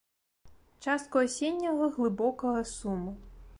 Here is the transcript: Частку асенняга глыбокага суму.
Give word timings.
Частку 0.85 1.21
асенняга 1.25 1.91
глыбокага 1.99 2.67
суму. 2.73 3.17